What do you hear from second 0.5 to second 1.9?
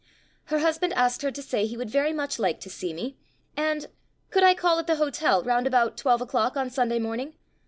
husband asked her to say he